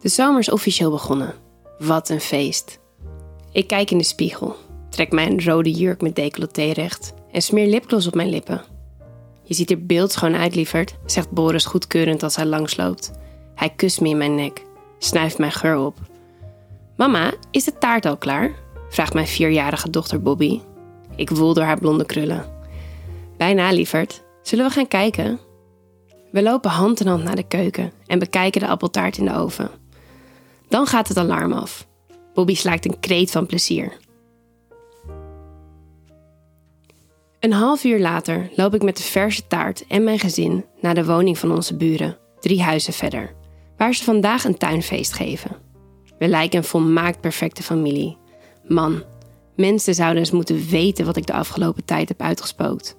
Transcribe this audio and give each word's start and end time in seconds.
De 0.00 0.08
zomer 0.08 0.40
is 0.40 0.50
officieel 0.50 0.90
begonnen. 0.90 1.34
Wat 1.78 2.08
een 2.08 2.20
feest. 2.20 2.78
Ik 3.52 3.66
kijk 3.66 3.90
in 3.90 3.98
de 3.98 4.04
spiegel, 4.04 4.56
trek 4.88 5.12
mijn 5.12 5.44
rode 5.44 5.70
jurk 5.70 6.00
met 6.00 6.14
decolleté 6.14 6.62
recht 6.62 7.14
en 7.32 7.42
smeer 7.42 7.66
lipgloss 7.66 8.06
op 8.06 8.14
mijn 8.14 8.28
lippen. 8.28 8.62
Je 9.42 9.54
ziet 9.54 9.70
er 9.70 9.86
beeldschoon 9.86 10.34
uit, 10.34 10.54
lieverd, 10.54 10.94
zegt 11.06 11.30
Boris 11.30 11.64
goedkeurend 11.64 12.22
als 12.22 12.36
hij 12.36 12.46
langsloopt. 12.46 13.12
Hij 13.54 13.70
kust 13.70 14.00
me 14.00 14.08
in 14.08 14.16
mijn 14.16 14.34
nek, 14.34 14.62
snuift 14.98 15.38
mijn 15.38 15.52
geur 15.52 15.78
op. 15.78 15.98
Mama, 16.96 17.32
is 17.50 17.64
de 17.64 17.78
taart 17.78 18.06
al 18.06 18.16
klaar? 18.16 18.54
vraagt 18.88 19.14
mijn 19.14 19.26
vierjarige 19.26 19.90
dochter 19.90 20.22
Bobby. 20.22 20.60
Ik 21.16 21.30
woel 21.30 21.54
door 21.54 21.64
haar 21.64 21.78
blonde 21.78 22.06
krullen. 22.06 22.44
Bijna, 23.36 23.72
lieverd. 23.72 24.22
Zullen 24.42 24.66
we 24.66 24.72
gaan 24.72 24.88
kijken? 24.88 25.40
We 26.30 26.42
lopen 26.42 26.70
hand 26.70 27.00
in 27.00 27.06
hand 27.06 27.24
naar 27.24 27.36
de 27.36 27.48
keuken 27.48 27.92
en 28.06 28.18
bekijken 28.18 28.60
de 28.60 28.66
appeltaart 28.66 29.18
in 29.18 29.24
de 29.24 29.34
oven. 29.34 29.70
Dan 30.70 30.86
gaat 30.86 31.08
het 31.08 31.16
alarm 31.16 31.52
af. 31.52 31.86
Bobby 32.34 32.54
slaakt 32.54 32.84
een 32.84 33.00
kreet 33.00 33.30
van 33.30 33.46
plezier. 33.46 33.96
Een 37.40 37.52
half 37.52 37.84
uur 37.84 38.00
later 38.00 38.50
loop 38.56 38.74
ik 38.74 38.82
met 38.82 38.96
de 38.96 39.02
verse 39.02 39.46
taart 39.46 39.86
en 39.86 40.04
mijn 40.04 40.18
gezin 40.18 40.64
naar 40.80 40.94
de 40.94 41.04
woning 41.04 41.38
van 41.38 41.52
onze 41.52 41.76
buren, 41.76 42.18
drie 42.40 42.62
huizen 42.62 42.92
verder, 42.92 43.34
waar 43.76 43.94
ze 43.94 44.04
vandaag 44.04 44.44
een 44.44 44.58
tuinfeest 44.58 45.12
geven. 45.12 45.56
We 46.18 46.28
lijken 46.28 46.58
een 46.58 46.64
volmaakt 46.64 47.20
perfecte 47.20 47.62
familie. 47.62 48.16
Man, 48.66 49.02
mensen 49.56 49.94
zouden 49.94 50.18
eens 50.18 50.30
moeten 50.30 50.68
weten 50.68 51.04
wat 51.04 51.16
ik 51.16 51.26
de 51.26 51.32
afgelopen 51.32 51.84
tijd 51.84 52.08
heb 52.08 52.20
uitgespookt. 52.20 52.96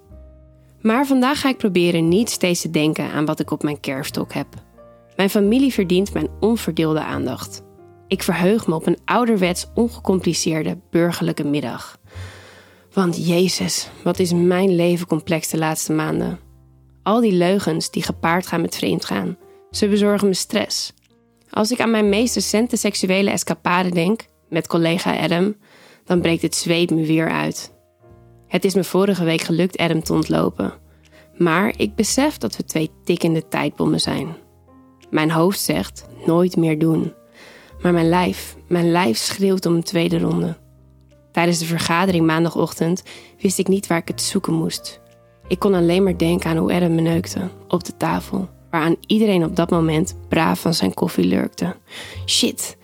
Maar 0.80 1.06
vandaag 1.06 1.40
ga 1.40 1.48
ik 1.48 1.56
proberen 1.56 2.08
niet 2.08 2.30
steeds 2.30 2.60
te 2.60 2.70
denken 2.70 3.10
aan 3.10 3.24
wat 3.24 3.40
ik 3.40 3.50
op 3.50 3.62
mijn 3.62 3.80
kerfstok 3.80 4.32
heb. 4.32 4.46
Mijn 5.16 5.30
familie 5.30 5.72
verdient 5.72 6.12
mijn 6.12 6.28
onverdeelde 6.40 7.02
aandacht. 7.02 7.62
Ik 8.06 8.22
verheug 8.22 8.66
me 8.66 8.74
op 8.74 8.86
een 8.86 8.98
ouderwets 9.04 9.66
ongecompliceerde 9.74 10.78
burgerlijke 10.90 11.44
middag. 11.44 11.98
Want 12.92 13.26
Jezus, 13.26 13.88
wat 14.02 14.18
is 14.18 14.32
mijn 14.32 14.74
leven 14.74 15.06
complex 15.06 15.48
de 15.48 15.58
laatste 15.58 15.92
maanden. 15.92 16.38
Al 17.02 17.20
die 17.20 17.32
leugens 17.32 17.90
die 17.90 18.02
gepaard 18.02 18.46
gaan 18.46 18.60
met 18.60 18.76
vreemdgaan, 18.76 19.36
ze 19.70 19.88
bezorgen 19.88 20.28
me 20.28 20.34
stress. 20.34 20.92
Als 21.50 21.70
ik 21.70 21.80
aan 21.80 21.90
mijn 21.90 22.08
meest 22.08 22.34
recente 22.34 22.76
seksuele 22.76 23.30
escapade 23.30 23.90
denk, 23.90 24.24
met 24.48 24.66
collega 24.66 25.16
Adam, 25.16 25.56
dan 26.04 26.20
breekt 26.20 26.42
het 26.42 26.54
zweet 26.54 26.90
me 26.90 27.06
weer 27.06 27.30
uit. 27.30 27.72
Het 28.46 28.64
is 28.64 28.74
me 28.74 28.84
vorige 28.84 29.24
week 29.24 29.40
gelukt 29.40 29.76
Adam 29.76 30.02
te 30.02 30.12
ontlopen. 30.12 30.72
Maar 31.36 31.74
ik 31.76 31.94
besef 31.94 32.38
dat 32.38 32.56
we 32.56 32.64
twee 32.64 32.90
tikkende 33.04 33.48
tijdbommen 33.48 34.00
zijn. 34.00 34.36
Mijn 35.12 35.30
hoofd 35.30 35.60
zegt 35.60 36.06
nooit 36.26 36.56
meer 36.56 36.78
doen. 36.78 37.12
Maar 37.82 37.92
mijn 37.92 38.08
lijf, 38.08 38.56
mijn 38.68 38.90
lijf 38.90 39.16
schreeuwt 39.16 39.66
om 39.66 39.74
een 39.74 39.82
tweede 39.82 40.18
ronde. 40.18 40.56
Tijdens 41.32 41.58
de 41.58 41.64
vergadering 41.64 42.26
maandagochtend 42.26 43.02
wist 43.40 43.58
ik 43.58 43.68
niet 43.68 43.86
waar 43.86 43.98
ik 43.98 44.08
het 44.08 44.22
zoeken 44.22 44.52
moest. 44.52 45.00
Ik 45.48 45.58
kon 45.58 45.74
alleen 45.74 46.02
maar 46.02 46.18
denken 46.18 46.50
aan 46.50 46.56
hoe 46.56 46.72
Adam 46.72 46.94
me 46.94 47.00
neukte, 47.00 47.48
op 47.68 47.84
de 47.84 47.96
tafel, 47.96 48.48
waaraan 48.70 48.96
iedereen 49.06 49.44
op 49.44 49.56
dat 49.56 49.70
moment 49.70 50.16
braaf 50.28 50.60
van 50.60 50.74
zijn 50.74 50.94
koffie 50.94 51.24
lurkte. 51.24 51.76
Shit, 52.26 52.76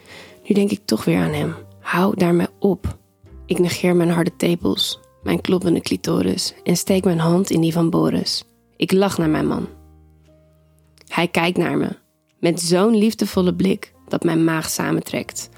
nu 0.45 0.55
denk 0.55 0.71
ik 0.71 0.81
toch 0.85 1.05
weer 1.05 1.19
aan 1.19 1.33
hem. 1.33 1.55
Hou 1.81 2.17
daarmee 2.17 2.49
op. 2.59 2.99
Ik 3.47 3.59
negeer 3.59 3.97
mijn 3.97 4.11
harde 4.11 4.37
tepels, 4.37 5.01
mijn 5.23 5.41
kloppende 5.41 5.81
clitoris 5.81 6.55
en 6.65 6.77
steek 6.77 7.05
mijn 7.05 7.19
hand 7.19 7.51
in 7.51 7.61
die 7.61 7.73
van 7.73 7.91
Boris. 7.91 8.45
Ik 8.77 8.93
lach 8.93 9.19
naar 9.19 9.31
mijn 9.31 9.47
man. 9.47 9.69
Hij 11.07 11.29
kijkt 11.29 11.59
naar 11.59 11.77
me, 11.77 11.97
met 12.41 12.61
zo'n 12.61 12.97
liefdevolle 12.97 13.55
blik 13.55 13.93
dat 14.09 14.25
mijn 14.25 14.45
maag 14.45 14.71
samentrekt. 14.71 15.49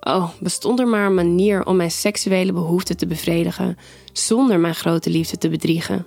Oh, 0.00 0.30
bestond 0.40 0.80
er 0.80 0.88
maar 0.88 1.06
een 1.06 1.14
manier 1.14 1.66
om 1.66 1.76
mijn 1.76 1.90
seksuele 1.90 2.52
behoeften 2.52 2.96
te 2.96 3.06
bevredigen 3.06 3.76
zonder 4.12 4.60
mijn 4.60 4.74
grote 4.74 5.10
liefde 5.10 5.38
te 5.38 5.48
bedriegen. 5.48 6.06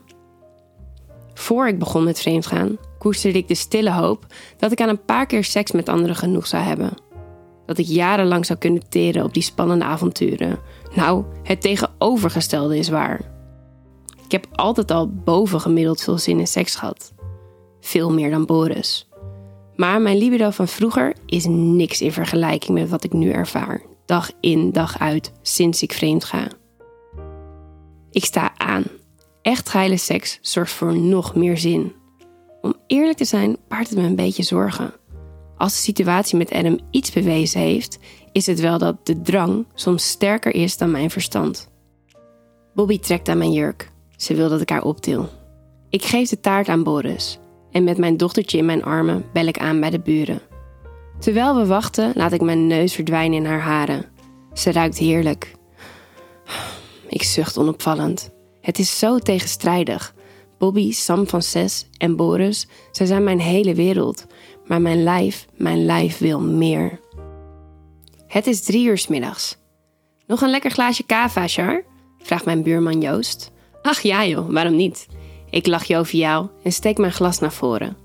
Voor 1.33 1.67
ik 1.67 1.79
begon 1.79 2.03
met 2.03 2.19
vreemdgaan, 2.19 2.77
koesterde 2.97 3.37
ik 3.37 3.47
de 3.47 3.55
stille 3.55 3.91
hoop 3.91 4.25
dat 4.57 4.71
ik 4.71 4.81
aan 4.81 4.89
een 4.89 5.05
paar 5.05 5.25
keer 5.25 5.43
seks 5.43 5.71
met 5.71 5.89
anderen 5.89 6.15
genoeg 6.15 6.47
zou 6.47 6.63
hebben. 6.63 6.93
Dat 7.65 7.77
ik 7.77 7.85
jarenlang 7.85 8.45
zou 8.45 8.59
kunnen 8.59 8.89
teren 8.89 9.23
op 9.23 9.33
die 9.33 9.43
spannende 9.43 9.85
avonturen. 9.85 10.59
Nou, 10.95 11.23
het 11.43 11.61
tegenovergestelde 11.61 12.77
is 12.77 12.89
waar. 12.89 13.21
Ik 14.25 14.31
heb 14.31 14.47
altijd 14.51 14.91
al 14.91 15.09
bovengemiddeld 15.09 16.01
veel 16.01 16.17
zin 16.17 16.39
in 16.39 16.47
seks 16.47 16.75
gehad. 16.75 17.13
Veel 17.79 18.11
meer 18.11 18.29
dan 18.29 18.45
Boris. 18.45 19.08
Maar 19.79 20.01
mijn 20.01 20.17
libido 20.17 20.49
van 20.49 20.67
vroeger 20.67 21.13
is 21.25 21.45
niks 21.49 22.01
in 22.01 22.11
vergelijking 22.11 22.79
met 22.79 22.89
wat 22.89 23.03
ik 23.03 23.13
nu 23.13 23.31
ervaar. 23.31 23.81
Dag 24.05 24.31
in, 24.39 24.71
dag 24.71 24.99
uit, 24.99 25.31
sinds 25.41 25.81
ik 25.81 25.93
vreemd 25.93 26.23
ga. 26.23 26.47
Ik 28.11 28.25
sta 28.25 28.51
aan. 28.57 28.83
Echt 29.41 29.69
geile 29.69 29.97
seks 29.97 30.39
zorgt 30.41 30.71
voor 30.71 30.97
nog 30.97 31.35
meer 31.35 31.57
zin. 31.57 31.93
Om 32.61 32.73
eerlijk 32.87 33.17
te 33.17 33.25
zijn, 33.25 33.57
baart 33.67 33.89
het 33.89 33.97
me 33.97 34.03
een 34.03 34.15
beetje 34.15 34.43
zorgen. 34.43 34.93
Als 35.57 35.73
de 35.73 35.79
situatie 35.79 36.37
met 36.37 36.51
Adam 36.51 36.79
iets 36.91 37.11
bewezen 37.11 37.59
heeft, 37.59 37.99
is 38.31 38.45
het 38.45 38.59
wel 38.59 38.77
dat 38.77 39.05
de 39.05 39.21
drang 39.21 39.65
soms 39.73 40.07
sterker 40.07 40.55
is 40.55 40.77
dan 40.77 40.91
mijn 40.91 41.09
verstand. 41.09 41.69
Bobby 42.73 42.99
trekt 42.99 43.29
aan 43.29 43.37
mijn 43.37 43.51
jurk. 43.51 43.91
Ze 44.15 44.35
wil 44.35 44.49
dat 44.49 44.61
ik 44.61 44.69
haar 44.69 44.83
optil. 44.83 45.29
Ik 45.89 46.03
geef 46.03 46.29
de 46.29 46.39
taart 46.39 46.67
aan 46.67 46.83
Boris 46.83 47.39
en 47.71 47.83
met 47.83 47.97
mijn 47.97 48.17
dochtertje 48.17 48.57
in 48.57 48.65
mijn 48.65 48.83
armen 48.83 49.25
bel 49.33 49.45
ik 49.45 49.57
aan 49.57 49.79
bij 49.79 49.89
de 49.89 49.99
buren. 49.99 50.41
Terwijl 51.19 51.55
we 51.55 51.65
wachten, 51.65 52.11
laat 52.15 52.31
ik 52.31 52.41
mijn 52.41 52.67
neus 52.67 52.93
verdwijnen 52.93 53.37
in 53.37 53.45
haar 53.45 53.61
haren. 53.61 54.05
Ze 54.53 54.71
ruikt 54.71 54.97
heerlijk. 54.97 55.55
Ik 57.07 57.23
zucht 57.23 57.57
onopvallend. 57.57 58.29
Het 58.61 58.79
is 58.79 58.99
zo 58.99 59.19
tegenstrijdig. 59.19 60.15
Bobby, 60.57 60.91
Sam 60.91 61.27
van 61.27 61.41
zes 61.41 61.87
en 61.97 62.15
Boris, 62.15 62.67
zij 62.91 63.05
zijn 63.05 63.23
mijn 63.23 63.39
hele 63.39 63.73
wereld. 63.73 64.25
Maar 64.65 64.81
mijn 64.81 65.03
lijf, 65.03 65.47
mijn 65.57 65.85
lijf 65.85 66.17
wil 66.17 66.41
meer. 66.41 66.99
Het 68.27 68.47
is 68.47 68.61
drie 68.61 68.85
uur 68.85 69.05
middags. 69.09 69.57
Nog 70.27 70.41
een 70.41 70.49
lekker 70.49 70.71
glaasje 70.71 71.03
kava, 71.03 71.47
Char? 71.47 71.83
vraagt 72.17 72.45
mijn 72.45 72.63
buurman 72.63 73.01
Joost. 73.01 73.51
Ach 73.81 74.01
ja 74.01 74.25
joh, 74.25 74.49
waarom 74.49 74.75
niet? 74.75 75.07
Ik 75.49 75.67
lach 75.67 75.83
joviaal 75.83 76.51
en 76.63 76.71
steek 76.71 76.97
mijn 76.97 77.11
glas 77.11 77.39
naar 77.39 77.53
voren. 77.53 77.97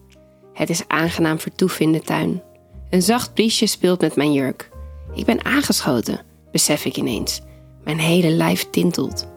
Het 0.52 0.70
is 0.70 0.88
aangenaam 0.88 1.38
vertoeven 1.38 1.84
in 1.84 1.92
de 1.92 2.00
tuin. 2.00 2.42
Een 2.90 3.02
zacht 3.02 3.34
briesje 3.34 3.66
speelt 3.66 4.00
met 4.00 4.16
mijn 4.16 4.32
jurk. 4.32 4.70
Ik 5.14 5.24
ben 5.24 5.44
aangeschoten, 5.44 6.20
besef 6.52 6.84
ik 6.84 6.96
ineens. 6.96 7.40
Mijn 7.84 7.98
hele 7.98 8.30
lijf 8.30 8.70
tintelt. 8.70 9.28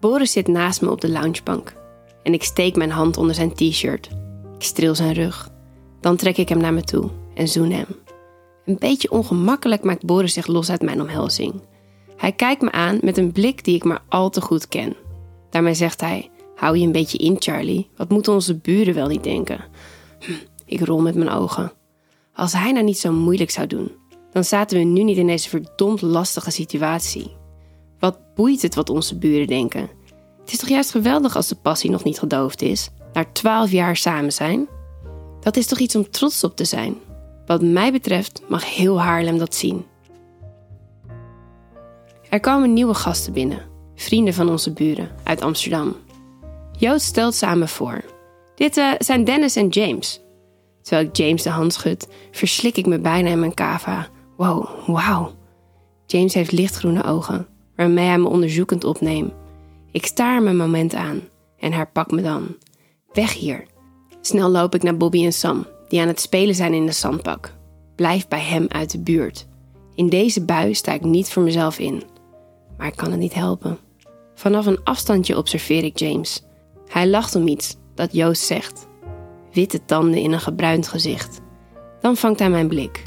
Boris 0.00 0.32
zit 0.32 0.48
naast 0.48 0.82
me 0.82 0.90
op 0.90 1.00
de 1.00 1.10
loungebank 1.10 1.74
en 2.22 2.32
ik 2.32 2.42
steek 2.42 2.76
mijn 2.76 2.90
hand 2.90 3.16
onder 3.16 3.34
zijn 3.34 3.54
t-shirt. 3.54 4.08
Ik 4.56 4.62
streel 4.62 4.94
zijn 4.94 5.12
rug. 5.12 5.48
Dan 6.00 6.16
trek 6.16 6.36
ik 6.36 6.48
hem 6.48 6.58
naar 6.58 6.74
me 6.74 6.82
toe 6.82 7.10
en 7.34 7.48
zoen 7.48 7.70
hem. 7.70 7.86
Een 8.64 8.78
beetje 8.78 9.10
ongemakkelijk 9.10 9.84
maakt 9.84 10.06
Boris 10.06 10.32
zich 10.32 10.46
los 10.46 10.70
uit 10.70 10.82
mijn 10.82 11.00
omhelzing. 11.00 11.60
Hij 12.16 12.32
kijkt 12.32 12.62
me 12.62 12.72
aan 12.72 12.98
met 13.02 13.18
een 13.18 13.32
blik 13.32 13.64
die 13.64 13.74
ik 13.74 13.84
maar 13.84 14.02
al 14.08 14.30
te 14.30 14.40
goed 14.40 14.68
ken. 14.68 14.96
Daarmee 15.50 15.74
zegt 15.74 16.00
hij: 16.00 16.29
Hou 16.60 16.78
je 16.78 16.86
een 16.86 16.92
beetje 16.92 17.18
in, 17.18 17.36
Charlie. 17.38 17.88
Wat 17.96 18.08
moeten 18.08 18.32
onze 18.32 18.54
buren 18.54 18.94
wel 18.94 19.06
niet 19.06 19.24
denken? 19.24 19.64
Hm, 20.18 20.32
ik 20.64 20.80
rol 20.80 21.00
met 21.00 21.14
mijn 21.14 21.30
ogen. 21.30 21.72
Als 22.34 22.52
hij 22.52 22.72
nou 22.72 22.84
niet 22.84 22.98
zo 22.98 23.12
moeilijk 23.12 23.50
zou 23.50 23.66
doen, 23.66 23.92
dan 24.32 24.44
zaten 24.44 24.78
we 24.78 24.84
nu 24.84 25.02
niet 25.02 25.16
in 25.16 25.26
deze 25.26 25.48
verdomd 25.48 26.02
lastige 26.02 26.50
situatie. 26.50 27.36
Wat 27.98 28.34
boeit 28.34 28.62
het 28.62 28.74
wat 28.74 28.90
onze 28.90 29.18
buren 29.18 29.46
denken? 29.46 29.90
Het 30.40 30.52
is 30.52 30.58
toch 30.58 30.68
juist 30.68 30.90
geweldig 30.90 31.36
als 31.36 31.48
de 31.48 31.54
passie 31.54 31.90
nog 31.90 32.04
niet 32.04 32.18
gedoofd 32.18 32.62
is, 32.62 32.90
na 33.12 33.24
twaalf 33.32 33.70
jaar 33.70 33.96
samen 33.96 34.32
zijn? 34.32 34.68
Dat 35.40 35.56
is 35.56 35.66
toch 35.66 35.78
iets 35.78 35.96
om 35.96 36.10
trots 36.10 36.44
op 36.44 36.56
te 36.56 36.64
zijn? 36.64 36.94
Wat 37.46 37.62
mij 37.62 37.92
betreft 37.92 38.42
mag 38.48 38.74
heel 38.74 39.00
Haarlem 39.00 39.38
dat 39.38 39.54
zien. 39.54 39.84
Er 42.30 42.40
komen 42.40 42.72
nieuwe 42.72 42.94
gasten 42.94 43.32
binnen, 43.32 43.62
vrienden 43.94 44.34
van 44.34 44.48
onze 44.48 44.72
buren 44.72 45.10
uit 45.22 45.40
Amsterdam. 45.40 45.96
Joost 46.80 47.06
stelt 47.06 47.56
me 47.56 47.68
voor. 47.68 48.04
Dit 48.54 48.76
uh, 48.76 48.92
zijn 48.98 49.24
Dennis 49.24 49.56
en 49.56 49.68
James. 49.68 50.20
Terwijl 50.82 51.08
ik 51.08 51.16
James 51.16 51.42
de 51.42 51.50
hand 51.50 51.72
schud, 51.72 52.08
verslik 52.30 52.76
ik 52.76 52.86
me 52.86 52.98
bijna 52.98 53.28
in 53.28 53.40
mijn 53.40 53.54
kava. 53.54 54.08
Wow, 54.36 54.68
wauw. 54.86 55.32
James 56.06 56.34
heeft 56.34 56.52
lichtgroene 56.52 57.04
ogen, 57.04 57.46
waarmee 57.76 58.06
hij 58.06 58.18
me 58.18 58.28
onderzoekend 58.28 58.84
opneemt. 58.84 59.32
Ik 59.92 60.06
staar 60.06 60.42
mijn 60.42 60.56
moment 60.56 60.94
aan 60.94 61.20
en 61.58 61.72
herpak 61.72 62.10
me 62.10 62.22
dan. 62.22 62.56
Weg 63.12 63.32
hier. 63.32 63.66
Snel 64.20 64.50
loop 64.50 64.74
ik 64.74 64.82
naar 64.82 64.96
Bobby 64.96 65.24
en 65.24 65.32
Sam, 65.32 65.66
die 65.88 66.00
aan 66.00 66.08
het 66.08 66.20
spelen 66.20 66.54
zijn 66.54 66.74
in 66.74 66.86
de 66.86 66.92
zandbak. 66.92 67.54
Blijf 67.96 68.28
bij 68.28 68.42
hem 68.42 68.66
uit 68.68 68.90
de 68.90 69.00
buurt. 69.00 69.46
In 69.94 70.08
deze 70.08 70.44
bui 70.44 70.74
sta 70.74 70.92
ik 70.92 71.04
niet 71.04 71.30
voor 71.30 71.42
mezelf 71.42 71.78
in. 71.78 72.02
Maar 72.76 72.86
ik 72.86 72.96
kan 72.96 73.10
het 73.10 73.20
niet 73.20 73.34
helpen. 73.34 73.78
Vanaf 74.34 74.66
een 74.66 74.84
afstandje 74.84 75.36
observeer 75.36 75.84
ik 75.84 75.98
James. 75.98 76.48
Hij 76.90 77.08
lacht 77.08 77.34
om 77.34 77.48
iets 77.48 77.76
dat 77.94 78.12
Joost 78.12 78.42
zegt. 78.42 78.88
Witte 79.52 79.84
tanden 79.84 80.20
in 80.20 80.32
een 80.32 80.40
gebruind 80.40 80.88
gezicht. 80.88 81.40
Dan 82.00 82.16
vangt 82.16 82.38
hij 82.38 82.50
mijn 82.50 82.68
blik. 82.68 83.02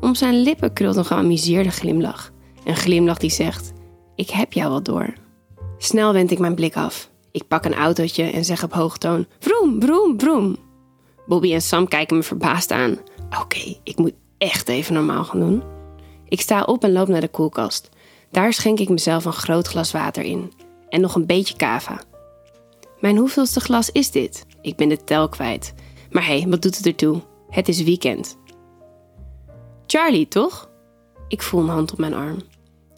Om 0.00 0.14
zijn 0.14 0.42
lippen 0.42 0.72
krult 0.72 0.96
een 0.96 1.04
geamuseerde 1.04 1.70
glimlach. 1.70 2.30
Een 2.64 2.76
glimlach 2.76 3.18
die 3.18 3.30
zegt: 3.30 3.72
Ik 4.14 4.30
heb 4.30 4.52
jou 4.52 4.70
wel 4.70 4.82
door. 4.82 5.12
Snel 5.78 6.12
wend 6.12 6.30
ik 6.30 6.38
mijn 6.38 6.54
blik 6.54 6.76
af. 6.76 7.10
Ik 7.30 7.48
pak 7.48 7.64
een 7.64 7.74
autootje 7.74 8.22
en 8.22 8.44
zeg 8.44 8.64
op 8.64 8.72
hoogtoon: 8.72 9.26
Vroom, 9.38 9.82
vroom, 9.82 10.20
vroom. 10.20 10.56
Bobby 11.26 11.52
en 11.52 11.62
Sam 11.62 11.88
kijken 11.88 12.16
me 12.16 12.22
verbaasd 12.22 12.70
aan. 12.70 12.98
Oké, 13.40 13.76
ik 13.82 13.98
moet 13.98 14.14
echt 14.38 14.68
even 14.68 14.94
normaal 14.94 15.24
gaan 15.24 15.40
doen. 15.40 15.62
Ik 16.28 16.40
sta 16.40 16.62
op 16.62 16.84
en 16.84 16.92
loop 16.92 17.08
naar 17.08 17.20
de 17.20 17.28
koelkast. 17.28 17.88
Daar 18.30 18.52
schenk 18.52 18.78
ik 18.78 18.88
mezelf 18.88 19.24
een 19.24 19.32
groot 19.32 19.66
glas 19.66 19.92
water 19.92 20.22
in. 20.22 20.52
En 20.88 21.00
nog 21.00 21.14
een 21.14 21.26
beetje 21.26 21.56
kava. 21.56 22.00
Mijn 23.00 23.16
hoeveelste 23.16 23.60
glas 23.60 23.90
is 23.90 24.10
dit? 24.10 24.46
Ik 24.60 24.76
ben 24.76 24.88
de 24.88 25.04
tel 25.04 25.28
kwijt. 25.28 25.74
Maar 26.10 26.26
hé, 26.26 26.38
hey, 26.40 26.48
wat 26.48 26.62
doet 26.62 26.76
het 26.76 26.86
ertoe? 26.86 27.20
Het 27.50 27.68
is 27.68 27.82
weekend. 27.82 28.38
Charlie, 29.86 30.28
toch? 30.28 30.70
Ik 31.28 31.42
voel 31.42 31.60
een 31.60 31.68
hand 31.68 31.92
op 31.92 31.98
mijn 31.98 32.14
arm. 32.14 32.38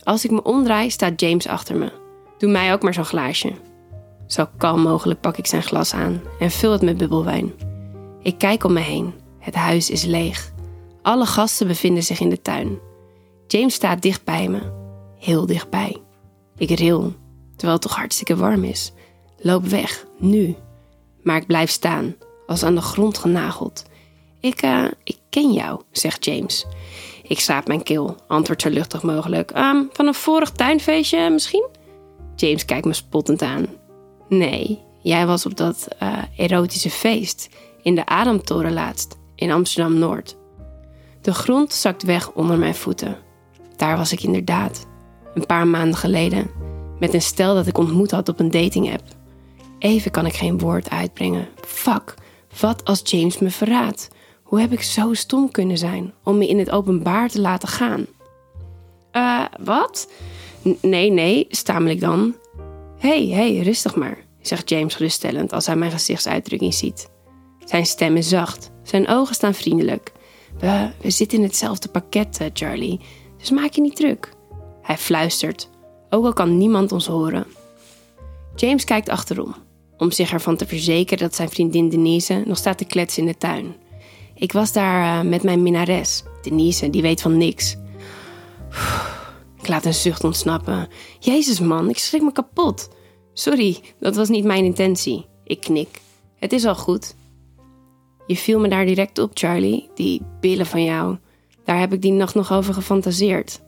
Als 0.02 0.24
ik 0.24 0.30
me 0.30 0.42
omdraai, 0.42 0.90
staat 0.90 1.20
James 1.20 1.46
achter 1.46 1.76
me. 1.76 1.92
Doe 2.38 2.50
mij 2.50 2.72
ook 2.72 2.82
maar 2.82 2.94
zo'n 2.94 3.04
glaasje. 3.04 3.52
Zo 4.26 4.46
kalm 4.56 4.80
mogelijk 4.80 5.20
pak 5.20 5.36
ik 5.36 5.46
zijn 5.46 5.62
glas 5.62 5.94
aan 5.94 6.20
en 6.38 6.50
vul 6.50 6.72
het 6.72 6.82
met 6.82 6.96
bubbelwijn. 6.96 7.52
Ik 8.22 8.38
kijk 8.38 8.64
om 8.64 8.72
me 8.72 8.80
heen. 8.80 9.14
Het 9.38 9.54
huis 9.54 9.90
is 9.90 10.04
leeg. 10.04 10.52
Alle 11.02 11.26
gasten 11.26 11.66
bevinden 11.66 12.02
zich 12.02 12.20
in 12.20 12.30
de 12.30 12.42
tuin. 12.42 12.78
James 13.46 13.74
staat 13.74 14.02
dicht 14.02 14.24
bij 14.24 14.48
me. 14.48 14.60
Heel 15.18 15.46
dichtbij. 15.46 15.96
Ik 16.56 16.70
ril, 16.70 17.12
terwijl 17.50 17.72
het 17.72 17.82
toch 17.82 17.96
hartstikke 17.96 18.36
warm 18.36 18.64
is. 18.64 18.92
Loop 19.42 19.64
weg, 19.64 20.06
nu. 20.18 20.56
Maar 21.22 21.36
ik 21.36 21.46
blijf 21.46 21.70
staan, 21.70 22.14
als 22.46 22.62
aan 22.62 22.74
de 22.74 22.80
grond 22.80 23.18
genageld. 23.18 23.84
Ik, 24.40 24.62
uh, 24.62 24.84
ik 25.04 25.18
ken 25.30 25.52
jou, 25.52 25.80
zegt 25.90 26.24
James. 26.24 26.66
Ik 27.22 27.40
slaap 27.40 27.66
mijn 27.66 27.82
keel, 27.82 28.16
antwoord 28.28 28.62
zo 28.62 28.68
luchtig 28.68 29.02
mogelijk. 29.02 29.56
Um, 29.56 29.88
van 29.92 30.06
een 30.06 30.14
vorig 30.14 30.50
tuinfeestje 30.50 31.30
misschien? 31.30 31.68
James 32.36 32.64
kijkt 32.64 32.86
me 32.86 32.92
spottend 32.92 33.42
aan. 33.42 33.66
Nee, 34.28 34.78
jij 35.02 35.26
was 35.26 35.46
op 35.46 35.56
dat 35.56 35.88
uh, 36.02 36.18
erotische 36.36 36.90
feest 36.90 37.48
in 37.82 37.94
de 37.94 38.06
Adamtoren 38.06 38.72
laatst, 38.72 39.18
in 39.34 39.50
Amsterdam 39.50 39.98
Noord. 39.98 40.36
De 41.20 41.34
grond 41.34 41.72
zakt 41.72 42.02
weg 42.02 42.32
onder 42.32 42.58
mijn 42.58 42.74
voeten. 42.74 43.18
Daar 43.76 43.96
was 43.96 44.12
ik 44.12 44.22
inderdaad, 44.22 44.86
een 45.34 45.46
paar 45.46 45.66
maanden 45.66 45.96
geleden, 45.96 46.50
met 46.98 47.14
een 47.14 47.22
stel 47.22 47.54
dat 47.54 47.66
ik 47.66 47.78
ontmoet 47.78 48.10
had 48.10 48.28
op 48.28 48.40
een 48.40 48.50
dating-app. 48.50 49.02
Even 49.80 50.10
kan 50.10 50.26
ik 50.26 50.34
geen 50.34 50.58
woord 50.58 50.90
uitbrengen. 50.90 51.48
Fuck, 51.60 52.14
wat 52.60 52.84
als 52.84 53.00
James 53.04 53.38
me 53.38 53.50
verraadt? 53.50 54.08
Hoe 54.42 54.60
heb 54.60 54.72
ik 54.72 54.82
zo 54.82 55.14
stom 55.14 55.50
kunnen 55.50 55.78
zijn 55.78 56.12
om 56.24 56.38
me 56.38 56.48
in 56.48 56.58
het 56.58 56.70
openbaar 56.70 57.28
te 57.28 57.40
laten 57.40 57.68
gaan? 57.68 58.06
Eh, 59.10 59.44
wat? 59.60 60.08
nee, 60.80 61.10
nee, 61.10 61.46
stamel 61.48 61.90
ik 61.90 62.00
dan. 62.00 62.34
hey, 62.98 63.26
hey, 63.26 63.58
rustig 63.58 63.94
maar, 63.94 64.18
zegt 64.40 64.68
James 64.68 64.94
geruststellend 64.94 65.52
als 65.52 65.66
hij 65.66 65.76
mijn 65.76 65.90
gezichtsuitdrukking 65.90 66.74
ziet. 66.74 67.10
Zijn 67.64 67.86
stem 67.86 68.16
is 68.16 68.28
zacht, 68.28 68.70
zijn 68.82 69.08
ogen 69.08 69.34
staan 69.34 69.54
vriendelijk. 69.54 70.12
We, 70.58 70.90
we 71.00 71.10
zitten 71.10 71.38
in 71.38 71.44
hetzelfde 71.44 71.88
pakket, 71.88 72.40
eh, 72.40 72.46
Charlie, 72.52 73.00
dus 73.38 73.50
maak 73.50 73.72
je 73.72 73.80
niet 73.80 73.96
druk. 73.96 74.32
Hij 74.82 74.98
fluistert, 74.98 75.70
ook 76.10 76.24
al 76.24 76.32
kan 76.32 76.58
niemand 76.58 76.92
ons 76.92 77.06
horen. 77.06 77.46
James 78.54 78.84
kijkt 78.84 79.08
achterom, 79.08 79.54
om 80.00 80.10
zich 80.10 80.32
ervan 80.32 80.56
te 80.56 80.66
verzekeren 80.66 81.18
dat 81.18 81.34
zijn 81.34 81.50
vriendin 81.50 81.88
Denise 81.88 82.42
nog 82.46 82.56
staat 82.56 82.78
te 82.78 82.84
kletsen 82.84 83.22
in 83.22 83.28
de 83.28 83.38
tuin. 83.38 83.74
Ik 84.34 84.52
was 84.52 84.72
daar 84.72 85.24
uh, 85.24 85.30
met 85.30 85.42
mijn 85.42 85.62
minares. 85.62 86.22
Denise, 86.42 86.90
die 86.90 87.02
weet 87.02 87.20
van 87.20 87.36
niks. 87.36 87.76
Ik 89.60 89.68
laat 89.68 89.84
een 89.84 89.94
zucht 89.94 90.24
ontsnappen. 90.24 90.88
Jezus 91.18 91.60
man, 91.60 91.88
ik 91.88 91.98
schrik 91.98 92.22
me 92.22 92.32
kapot. 92.32 92.88
Sorry, 93.32 93.80
dat 93.98 94.16
was 94.16 94.28
niet 94.28 94.44
mijn 94.44 94.64
intentie. 94.64 95.26
Ik 95.44 95.60
knik. 95.60 96.00
Het 96.36 96.52
is 96.52 96.64
al 96.64 96.74
goed. 96.74 97.14
Je 98.26 98.36
viel 98.36 98.60
me 98.60 98.68
daar 98.68 98.86
direct 98.86 99.18
op, 99.18 99.30
Charlie. 99.34 99.88
Die 99.94 100.22
billen 100.40 100.66
van 100.66 100.84
jou. 100.84 101.16
Daar 101.64 101.78
heb 101.78 101.92
ik 101.92 102.02
die 102.02 102.12
nacht 102.12 102.34
nog 102.34 102.52
over 102.52 102.74
gefantaseerd. 102.74 103.60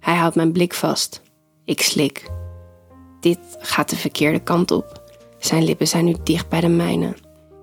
Hij 0.00 0.14
houdt 0.14 0.36
mijn 0.36 0.52
blik 0.52 0.74
vast. 0.74 1.22
Ik 1.64 1.82
slik. 1.82 2.30
Dit 3.20 3.38
gaat 3.58 3.90
de 3.90 3.96
verkeerde 3.96 4.42
kant 4.42 4.70
op. 4.70 5.03
Zijn 5.44 5.64
lippen 5.64 5.88
zijn 5.88 6.04
nu 6.04 6.14
dicht 6.22 6.48
bij 6.48 6.60
de 6.60 6.68
mijne. 6.68 7.14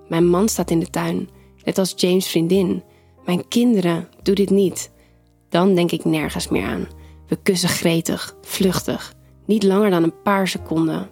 Mijn 0.08 0.26
man 0.26 0.48
staat 0.48 0.70
in 0.70 0.78
de 0.78 0.90
tuin, 0.90 1.28
net 1.64 1.78
als 1.78 1.92
James' 1.96 2.28
vriendin. 2.28 2.82
Mijn 3.24 3.48
kinderen, 3.48 4.08
doe 4.22 4.34
dit 4.34 4.50
niet. 4.50 4.90
Dan 5.48 5.74
denk 5.74 5.90
ik 5.90 6.04
nergens 6.04 6.48
meer 6.48 6.66
aan. 6.66 6.88
We 7.26 7.38
kussen 7.42 7.68
gretig, 7.68 8.36
vluchtig, 8.42 9.14
niet 9.46 9.62
langer 9.62 9.90
dan 9.90 10.02
een 10.02 10.22
paar 10.22 10.48
seconden. 10.48 11.08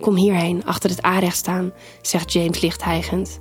Kom 0.00 0.16
hierheen, 0.16 0.64
achter 0.64 0.90
het 0.90 1.02
aanrecht 1.02 1.36
staan, 1.36 1.72
zegt 2.02 2.32
James 2.32 2.60
licht 2.60 2.84
hijgend. 2.84 3.40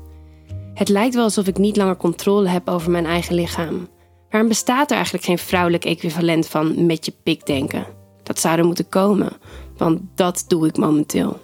Het 0.74 0.90
lijkt 0.90 1.16
wel 1.16 1.24
alsof 1.24 1.48
ik 1.48 1.58
niet 1.58 1.78
langer 1.78 1.98
controle 1.98 2.48
heb 2.48 2.70
over 2.70 2.92
mijn 2.92 3.06
eigen 3.06 3.36
lichaam. 3.36 3.88
Waarom 4.30 4.50
bestaat 4.50 4.90
er 4.90 4.96
eigenlijk 4.96 5.26
geen 5.26 5.38
vrouwelijk 5.38 5.86
equivalent 5.86 6.48
van 6.48 6.86
met 6.86 7.06
je 7.06 7.14
pik 7.24 7.46
denken? 7.46 7.86
Dat 8.24 8.40
zou 8.40 8.58
er 8.58 8.66
moeten 8.66 8.90
komen, 8.90 9.32
want 9.78 10.02
dat 10.16 10.44
doe 10.48 10.68
ik 10.68 10.78
momenteel. 10.78 11.40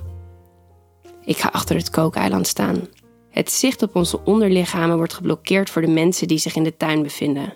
Ik 1.25 1.38
ga 1.38 1.50
achter 1.51 1.75
het 1.75 1.89
kookeiland 1.89 2.48
staan. 2.48 2.88
Het 3.30 3.51
zicht 3.51 3.81
op 3.81 3.95
onze 3.95 4.19
onderlichamen 4.24 4.98
wordt 4.98 5.13
geblokkeerd 5.13 5.69
voor 5.69 5.81
de 5.81 5.88
mensen 5.88 6.27
die 6.27 6.38
zich 6.38 6.56
in 6.56 6.63
de 6.63 6.77
tuin 6.77 7.04
bevinden. 7.04 7.54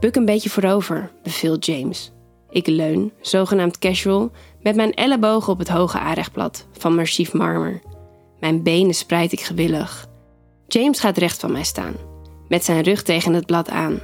Buk 0.00 0.16
een 0.16 0.24
beetje 0.24 0.50
voorover, 0.50 1.10
beveelt 1.22 1.66
James. 1.66 2.12
Ik 2.50 2.66
leun, 2.66 3.12
zogenaamd 3.20 3.78
casual, 3.78 4.30
met 4.62 4.76
mijn 4.76 4.94
ellebogen 4.94 5.52
op 5.52 5.58
het 5.58 5.68
hoge 5.68 5.98
aanrechtblad 5.98 6.66
van 6.72 6.94
massief 6.94 7.32
marmer. 7.32 7.80
Mijn 8.40 8.62
benen 8.62 8.94
spreid 8.94 9.32
ik 9.32 9.40
gewillig. 9.40 10.08
James 10.66 11.00
gaat 11.00 11.18
recht 11.18 11.40
van 11.40 11.52
mij 11.52 11.64
staan, 11.64 11.94
met 12.48 12.64
zijn 12.64 12.82
rug 12.82 13.02
tegen 13.02 13.32
het 13.32 13.46
blad 13.46 13.70
aan. 13.70 14.00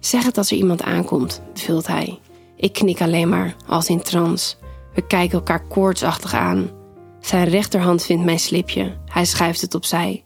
Zeg 0.00 0.24
het 0.24 0.38
als 0.38 0.50
er 0.50 0.56
iemand 0.56 0.82
aankomt, 0.82 1.42
beveelt 1.52 1.86
hij. 1.86 2.18
Ik 2.56 2.72
knik 2.72 3.00
alleen 3.00 3.28
maar, 3.28 3.56
als 3.66 3.88
in 3.88 4.02
trance. 4.02 4.56
We 4.94 5.06
kijken 5.06 5.38
elkaar 5.38 5.66
koortsachtig 5.66 6.34
aan. 6.34 6.79
Zijn 7.20 7.48
rechterhand 7.48 8.04
vindt 8.04 8.24
mijn 8.24 8.38
slipje. 8.38 8.96
Hij 9.06 9.24
schuift 9.24 9.60
het 9.60 9.74
opzij. 9.74 10.24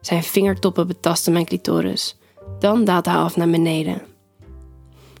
Zijn 0.00 0.22
vingertoppen 0.22 0.86
betasten 0.86 1.32
mijn 1.32 1.44
clitoris. 1.44 2.16
Dan 2.58 2.84
daalt 2.84 3.06
hij 3.06 3.14
af 3.14 3.36
naar 3.36 3.50
beneden. 3.50 4.02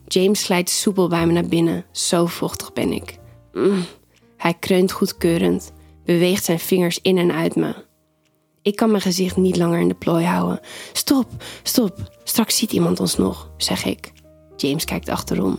James 0.06 0.44
glijdt 0.44 0.70
soepel 0.70 1.08
bij 1.08 1.26
me 1.26 1.32
naar 1.32 1.46
binnen. 1.46 1.84
Zo 1.90 2.26
vochtig 2.26 2.72
ben 2.72 2.92
ik. 2.92 3.18
Mm. 3.52 3.84
Hij 4.36 4.54
kreunt 4.54 4.92
goedkeurend, 4.92 5.72
beweegt 6.04 6.44
zijn 6.44 6.58
vingers 6.58 6.98
in 7.02 7.18
en 7.18 7.32
uit 7.32 7.56
me. 7.56 7.74
Ik 8.62 8.76
kan 8.76 8.90
mijn 8.90 9.02
gezicht 9.02 9.36
niet 9.36 9.56
langer 9.56 9.80
in 9.80 9.88
de 9.88 9.94
plooi 9.94 10.24
houden. 10.24 10.60
Stop, 10.92 11.26
stop, 11.62 12.10
straks 12.24 12.56
ziet 12.56 12.72
iemand 12.72 13.00
ons 13.00 13.16
nog, 13.16 13.50
zeg 13.56 13.84
ik. 13.84 14.12
James 14.56 14.84
kijkt 14.84 15.08
achterom. 15.08 15.58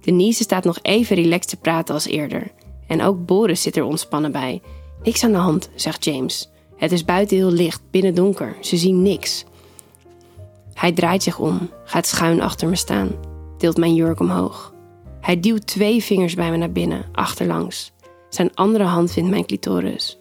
Denise 0.00 0.42
staat 0.42 0.64
nog 0.64 0.78
even 0.82 1.16
relaxed 1.16 1.48
te 1.48 1.56
praten 1.56 1.94
als 1.94 2.06
eerder. 2.06 2.52
En 2.86 3.02
ook 3.02 3.26
Boris 3.26 3.62
zit 3.62 3.76
er 3.76 3.84
ontspannen 3.84 4.32
bij. 4.32 4.62
Niks 5.02 5.24
aan 5.24 5.32
de 5.32 5.38
hand, 5.38 5.68
zegt 5.74 6.04
James. 6.04 6.50
Het 6.76 6.92
is 6.92 7.04
buiten 7.04 7.36
heel 7.36 7.50
licht, 7.50 7.82
binnen 7.90 8.14
donker. 8.14 8.56
Ze 8.60 8.76
zien 8.76 9.02
niks. 9.02 9.44
Hij 10.74 10.92
draait 10.92 11.22
zich 11.22 11.38
om, 11.38 11.70
gaat 11.84 12.06
schuin 12.06 12.42
achter 12.42 12.68
me 12.68 12.76
staan, 12.76 13.10
tilt 13.58 13.76
mijn 13.76 13.94
jurk 13.94 14.20
omhoog. 14.20 14.74
Hij 15.20 15.40
duwt 15.40 15.66
twee 15.66 16.02
vingers 16.02 16.34
bij 16.34 16.50
me 16.50 16.56
naar 16.56 16.72
binnen, 16.72 17.04
achterlangs. 17.12 17.92
Zijn 18.28 18.54
andere 18.54 18.84
hand 18.84 19.12
vindt 19.12 19.30
mijn 19.30 19.46
clitoris. 19.46 20.18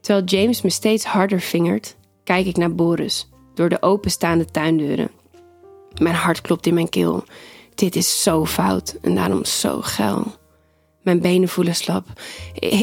Terwijl 0.00 0.24
James 0.24 0.62
me 0.62 0.70
steeds 0.70 1.04
harder 1.04 1.40
vingert, 1.40 1.96
kijk 2.24 2.46
ik 2.46 2.56
naar 2.56 2.74
Boris 2.74 3.28
door 3.54 3.68
de 3.68 3.82
openstaande 3.82 4.44
tuindeuren. 4.44 5.10
Mijn 6.00 6.14
hart 6.14 6.40
klopt 6.40 6.66
in 6.66 6.74
mijn 6.74 6.88
keel. 6.88 7.24
Dit 7.74 7.96
is 7.96 8.22
zo 8.22 8.44
fout 8.44 8.96
en 9.00 9.14
daarom 9.14 9.44
zo 9.44 9.80
geil. 9.80 10.34
Mijn 11.02 11.20
benen 11.20 11.48
voelen 11.48 11.74
slap. 11.74 12.06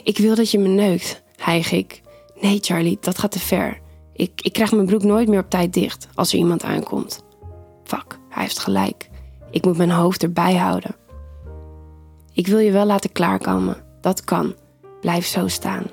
Ik, 0.04 0.18
wil 0.18 0.36
dat 0.36 0.52
je 0.52 0.60
me 0.60 0.68
neukt, 0.68 1.22
hijg 1.42 1.72
ik. 1.72 2.02
Nee, 2.42 2.58
Charlie, 2.62 2.98
dat 3.00 3.18
gaat 3.18 3.32
te 3.32 3.40
ver. 3.40 3.80
Ik, 4.14 4.32
ik 4.42 4.54
krijg 4.54 4.72
mijn 4.72 4.86
broek 4.86 5.04
nooit 5.04 5.28
meer 5.28 5.40
op 5.40 5.50
tijd 5.50 5.74
dicht 5.74 6.08
als 6.16 6.32
er 6.32 6.38
iemand 6.38 6.64
aankomt. 6.64 7.24
Fuck, 7.84 8.20
hij 8.30 8.44
heeft 8.44 8.60
gelijk. 8.60 9.10
Ik 9.52 9.66
moet 9.66 9.78
mijn 9.78 9.92
hoofd 9.92 10.24
erbij 10.24 10.56
houden. 10.56 10.96
Ik 12.34 12.48
wil 12.48 12.60
je 12.60 12.72
wel 12.72 12.86
laten 12.86 13.12
klaarkomen. 13.12 13.84
Dat 14.02 14.24
kan. 14.24 14.56
Blijf 15.02 15.26
zo 15.26 15.48
staan. 15.48 15.84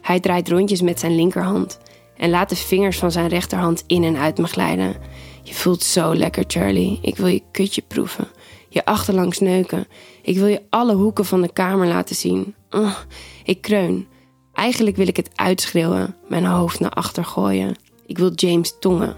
Hij 0.00 0.20
draait 0.20 0.48
rondjes 0.48 0.80
met 0.80 1.00
zijn 1.00 1.14
linkerhand 1.14 1.78
en 2.16 2.30
laat 2.30 2.48
de 2.48 2.56
vingers 2.56 2.98
van 2.98 3.12
zijn 3.12 3.28
rechterhand 3.28 3.84
in 3.86 4.04
en 4.04 4.16
uit 4.16 4.38
me 4.38 4.46
glijden. 4.46 4.96
Je 5.42 5.54
voelt 5.54 5.82
zo 5.82 6.14
lekker, 6.14 6.44
Charlie. 6.46 6.98
Ik 7.02 7.16
wil 7.16 7.26
je 7.26 7.42
kutje 7.50 7.82
proeven. 7.82 8.28
Je 8.68 8.84
achterlangs 8.84 9.38
neuken. 9.38 9.86
Ik 10.22 10.36
wil 10.36 10.46
je 10.46 10.62
alle 10.70 10.94
hoeken 10.94 11.24
van 11.24 11.42
de 11.42 11.52
kamer 11.52 11.86
laten 11.86 12.16
zien. 12.16 12.54
Oh, 12.70 12.96
ik 13.44 13.60
kreun. 13.60 14.08
Eigenlijk 14.54 14.96
wil 14.96 15.08
ik 15.08 15.16
het 15.16 15.30
uitschreeuwen, 15.34 16.16
mijn 16.28 16.44
hoofd 16.44 16.80
naar 16.80 16.90
achter 16.90 17.24
gooien. 17.24 17.76
Ik 18.06 18.18
wil 18.18 18.32
James 18.34 18.76
tongen. 18.80 19.16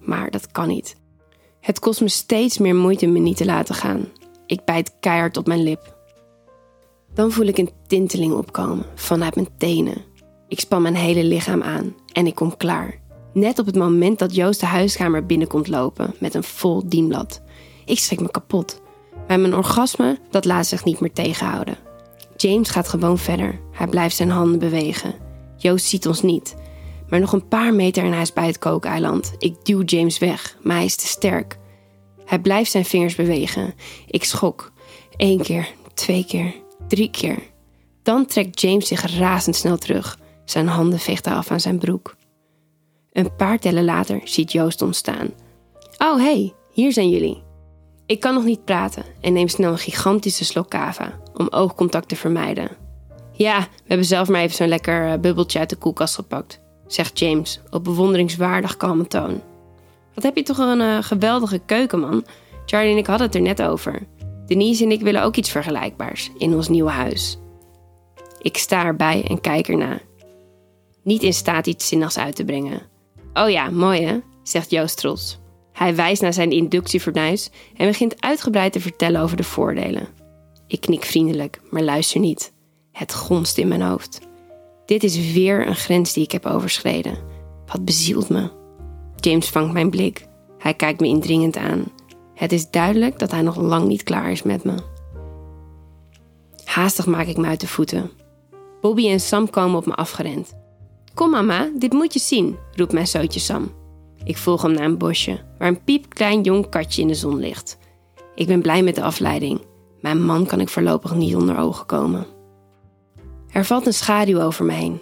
Maar 0.00 0.30
dat 0.30 0.50
kan 0.50 0.68
niet. 0.68 0.96
Het 1.60 1.78
kost 1.78 2.00
me 2.00 2.08
steeds 2.08 2.58
meer 2.58 2.74
moeite 2.74 3.06
me 3.06 3.18
niet 3.18 3.36
te 3.36 3.44
laten 3.44 3.74
gaan. 3.74 4.08
Ik 4.46 4.64
bijt 4.64 4.92
keihard 5.00 5.36
op 5.36 5.46
mijn 5.46 5.62
lip. 5.62 5.96
Dan 7.14 7.30
voel 7.30 7.46
ik 7.46 7.58
een 7.58 7.70
tinteling 7.86 8.32
opkomen 8.32 8.86
vanuit 8.94 9.34
mijn 9.34 9.48
tenen. 9.56 10.04
Ik 10.48 10.60
span 10.60 10.82
mijn 10.82 10.94
hele 10.94 11.24
lichaam 11.24 11.62
aan 11.62 11.94
en 12.12 12.26
ik 12.26 12.34
kom 12.34 12.56
klaar. 12.56 13.00
Net 13.32 13.58
op 13.58 13.66
het 13.66 13.76
moment 13.76 14.18
dat 14.18 14.34
Joost 14.34 14.60
de 14.60 14.66
huiskamer 14.66 15.26
binnenkomt 15.26 15.68
lopen 15.68 16.14
met 16.18 16.34
een 16.34 16.44
vol 16.44 16.88
dienblad. 16.88 17.42
Ik 17.84 17.98
schrik 17.98 18.20
me 18.20 18.30
kapot. 18.30 18.80
Maar 19.28 19.40
mijn 19.40 19.54
orgasme, 19.54 20.18
dat 20.30 20.44
laat 20.44 20.66
zich 20.66 20.84
niet 20.84 21.00
meer 21.00 21.12
tegenhouden. 21.12 21.89
James 22.42 22.70
gaat 22.70 22.88
gewoon 22.88 23.18
verder. 23.18 23.60
Hij 23.72 23.86
blijft 23.86 24.16
zijn 24.16 24.30
handen 24.30 24.58
bewegen. 24.58 25.14
Joost 25.56 25.86
ziet 25.86 26.06
ons 26.06 26.22
niet. 26.22 26.54
Maar 27.08 27.20
nog 27.20 27.32
een 27.32 27.48
paar 27.48 27.74
meter 27.74 28.04
en 28.04 28.12
hij 28.12 28.22
is 28.22 28.32
bij 28.32 28.46
het 28.46 28.58
kookeiland. 28.58 29.32
Ik 29.38 29.64
duw 29.64 29.82
James 29.82 30.18
weg, 30.18 30.56
maar 30.62 30.76
hij 30.76 30.84
is 30.84 30.96
te 30.96 31.06
sterk. 31.06 31.58
Hij 32.24 32.38
blijft 32.38 32.70
zijn 32.70 32.84
vingers 32.84 33.14
bewegen. 33.14 33.74
Ik 34.06 34.24
schok. 34.24 34.72
Eén 35.16 35.42
keer, 35.42 35.68
twee 35.94 36.24
keer, 36.24 36.54
drie 36.88 37.10
keer. 37.10 37.38
Dan 38.02 38.26
trekt 38.26 38.60
James 38.60 38.88
zich 38.88 39.18
razendsnel 39.18 39.78
terug. 39.78 40.18
Zijn 40.44 40.66
handen 40.66 40.98
vechten 40.98 41.32
af 41.32 41.50
aan 41.50 41.60
zijn 41.60 41.78
broek. 41.78 42.16
Een 43.12 43.36
paar 43.36 43.58
tellen 43.58 43.84
later 43.84 44.20
ziet 44.24 44.52
Joost 44.52 44.82
ontstaan. 44.82 45.30
Oh, 45.98 46.16
hey, 46.16 46.54
hier 46.72 46.92
zijn 46.92 47.08
jullie. 47.08 47.42
Ik 48.06 48.20
kan 48.20 48.34
nog 48.34 48.44
niet 48.44 48.64
praten 48.64 49.04
en 49.20 49.32
neem 49.32 49.48
snel 49.48 49.72
een 49.72 49.78
gigantische 49.78 50.44
slok 50.44 50.70
kava 50.70 51.20
om 51.40 51.48
oogcontact 51.50 52.08
te 52.08 52.16
vermijden. 52.16 52.68
Ja, 53.32 53.58
we 53.60 53.84
hebben 53.86 54.06
zelf 54.06 54.28
maar 54.28 54.40
even 54.40 54.56
zo'n 54.56 54.68
lekker 54.68 55.12
eh, 55.12 55.18
bubbeltje 55.18 55.58
uit 55.58 55.70
de 55.70 55.76
koelkast 55.76 56.14
gepakt, 56.14 56.60
zegt 56.86 57.18
James 57.18 57.60
op 57.70 57.84
bewonderingswaardig 57.84 58.76
kalme 58.76 59.06
toon. 59.06 59.40
Wat 60.14 60.24
heb 60.24 60.36
je 60.36 60.42
toch 60.42 60.58
een 60.58 60.80
uh, 60.80 61.02
geweldige 61.02 61.60
keuken, 61.66 62.00
man? 62.00 62.24
Charlie 62.66 62.92
en 62.92 62.98
ik 62.98 63.06
hadden 63.06 63.26
het 63.26 63.36
er 63.36 63.42
net 63.42 63.62
over. 63.62 64.06
Denise 64.46 64.84
en 64.84 64.90
ik 64.90 65.00
willen 65.00 65.22
ook 65.22 65.36
iets 65.36 65.50
vergelijkbaars 65.50 66.30
in 66.38 66.54
ons 66.54 66.68
nieuwe 66.68 66.90
huis. 66.90 67.38
Ik 68.40 68.56
sta 68.56 68.84
erbij 68.84 69.24
en 69.28 69.40
kijk 69.40 69.68
ernaar. 69.68 70.02
Niet 71.02 71.22
in 71.22 71.34
staat 71.34 71.66
iets 71.66 71.88
zinnigs 71.88 72.18
uit 72.18 72.36
te 72.36 72.44
brengen. 72.44 72.82
Oh 73.34 73.50
ja, 73.50 73.70
mooi 73.70 74.02
hè, 74.02 74.18
zegt 74.42 74.70
Joost 74.70 74.96
trots. 74.96 75.38
Hij 75.72 75.94
wijst 75.94 76.22
naar 76.22 76.32
zijn 76.32 76.50
inductiefornuis 76.50 77.50
en 77.76 77.86
begint 77.86 78.22
uitgebreid 78.22 78.72
te 78.72 78.80
vertellen 78.80 79.20
over 79.20 79.36
de 79.36 79.44
voordelen. 79.44 80.19
Ik 80.70 80.80
knik 80.80 81.04
vriendelijk, 81.04 81.60
maar 81.70 81.82
luister 81.82 82.20
niet. 82.20 82.52
Het 82.92 83.14
gonst 83.14 83.58
in 83.58 83.68
mijn 83.68 83.82
hoofd. 83.82 84.20
Dit 84.86 85.04
is 85.04 85.32
weer 85.32 85.66
een 85.66 85.76
grens 85.76 86.12
die 86.12 86.24
ik 86.24 86.32
heb 86.32 86.46
overschreden. 86.46 87.18
Wat 87.66 87.84
bezielt 87.84 88.28
me? 88.28 88.50
James 89.16 89.48
vangt 89.48 89.72
mijn 89.72 89.90
blik. 89.90 90.26
Hij 90.58 90.74
kijkt 90.74 91.00
me 91.00 91.06
indringend 91.06 91.56
aan. 91.56 91.84
Het 92.34 92.52
is 92.52 92.70
duidelijk 92.70 93.18
dat 93.18 93.30
hij 93.30 93.42
nog 93.42 93.56
lang 93.56 93.86
niet 93.86 94.02
klaar 94.02 94.30
is 94.30 94.42
met 94.42 94.64
me. 94.64 94.74
Haastig 96.64 97.06
maak 97.06 97.26
ik 97.26 97.36
me 97.36 97.46
uit 97.46 97.60
de 97.60 97.68
voeten. 97.68 98.10
Bobby 98.80 99.08
en 99.08 99.20
Sam 99.20 99.50
komen 99.50 99.78
op 99.78 99.86
me 99.86 99.94
afgerend. 99.94 100.54
Kom 101.14 101.30
mama, 101.30 101.70
dit 101.78 101.92
moet 101.92 102.12
je 102.12 102.20
zien, 102.20 102.56
roept 102.74 102.92
mijn 102.92 103.06
zootje 103.06 103.40
Sam. 103.40 103.72
Ik 104.24 104.36
volg 104.36 104.62
hem 104.62 104.72
naar 104.72 104.84
een 104.84 104.98
bosje, 104.98 105.40
waar 105.58 105.68
een 105.68 105.84
piepklein 105.84 106.42
jong 106.42 106.68
katje 106.68 107.02
in 107.02 107.08
de 107.08 107.14
zon 107.14 107.38
ligt. 107.38 107.78
Ik 108.34 108.46
ben 108.46 108.62
blij 108.62 108.82
met 108.82 108.94
de 108.94 109.02
afleiding. 109.02 109.68
Mijn 110.00 110.24
man 110.24 110.46
kan 110.46 110.60
ik 110.60 110.68
voorlopig 110.68 111.14
niet 111.14 111.34
onder 111.34 111.58
ogen 111.58 111.86
komen. 111.86 112.26
Er 113.52 113.64
valt 113.64 113.86
een 113.86 113.94
schaduw 113.94 114.40
over 114.40 114.64
me 114.64 114.72
heen. 114.72 115.00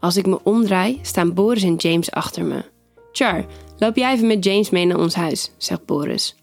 Als 0.00 0.16
ik 0.16 0.26
me 0.26 0.40
omdraai, 0.42 0.98
staan 1.02 1.34
Boris 1.34 1.62
en 1.62 1.74
James 1.74 2.10
achter 2.10 2.44
me. 2.44 2.64
Char, 3.12 3.44
loop 3.78 3.96
jij 3.96 4.12
even 4.12 4.26
met 4.26 4.44
James 4.44 4.70
mee 4.70 4.84
naar 4.84 4.98
ons 4.98 5.14
huis, 5.14 5.52
zegt 5.56 5.84
Boris. 5.84 6.36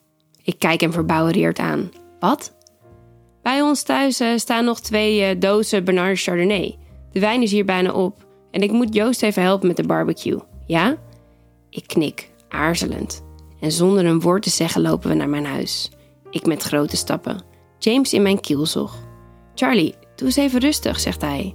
Ik 0.44 0.60
kijk 0.60 0.82
hem 0.82 0.92
verbouwereerd 0.92 1.60
aan. 1.60 1.92
Wat? 2.20 2.56
Bij 3.42 3.62
ons 3.62 3.84
thuis 3.84 4.22
uh, 4.22 4.38
staan 4.38 4.66
nog 4.66 4.80
twee 4.80 5.36
uh, 5.36 5.40
dozen 5.40 5.84
Bernard 5.84 6.22
Chardonnay. 6.22 6.78
De 7.12 7.20
wijn 7.20 7.42
is 7.42 7.52
hier 7.52 7.66
bijna 7.66 7.92
op 7.92 8.26
en 8.52 8.62
ik 8.62 8.72
moet 8.72 8.94
Joost 8.94 9.24
even 9.24 9.42
helpen 9.42 9.68
met 9.68 9.78
de 9.78 9.88
barbecue. 9.88 10.40
Ja? 10.66 10.98
Ik 11.70 11.88
knik, 11.88 12.32
aarzelend. 12.50 13.24
En 13.60 13.72
zonder 13.72 14.06
een 14.06 14.22
woord 14.22 14.44
te 14.44 14.50
zeggen 14.50 14.82
lopen 14.82 15.10
we 15.10 15.16
naar 15.16 15.30
mijn 15.30 15.46
huis. 15.46 15.92
Ik 16.30 16.46
met 16.46 16.64
grote 16.64 16.98
stappen. 16.98 17.52
James 17.84 18.14
in 18.14 18.22
mijn 18.22 18.40
kielzog. 18.40 18.98
Charlie, 19.56 19.96
doe 20.16 20.28
eens 20.28 20.36
even 20.36 20.60
rustig, 20.60 21.00
zegt 21.00 21.22
hij. 21.22 21.54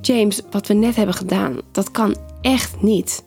James, 0.00 0.40
wat 0.50 0.66
we 0.66 0.74
net 0.74 0.96
hebben 0.96 1.14
gedaan, 1.14 1.60
dat 1.72 1.90
kan 1.90 2.16
echt 2.40 2.82
niet. 2.82 3.24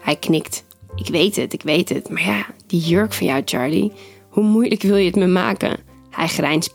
Hij 0.00 0.16
knikt. 0.16 0.64
Ik 0.94 1.06
weet 1.06 1.36
het, 1.36 1.52
ik 1.52 1.62
weet 1.62 1.88
het. 1.88 2.08
Maar 2.08 2.24
ja, 2.24 2.46
die 2.66 2.80
jurk 2.80 3.12
van 3.12 3.26
jou, 3.26 3.42
Charlie. 3.44 3.92
Hoe 4.28 4.44
moeilijk 4.44 4.82
wil 4.82 4.96
je 4.96 5.06
het 5.06 5.16
me 5.16 5.26
maken? 5.26 5.78
Hij 6.10 6.28
grijnst. 6.28 6.72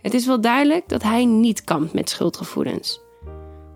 Het 0.00 0.14
is 0.14 0.26
wel 0.26 0.40
duidelijk 0.40 0.88
dat 0.88 1.02
hij 1.02 1.24
niet 1.24 1.64
kampt 1.64 1.92
met 1.92 2.10
schuldgevoelens. 2.10 3.00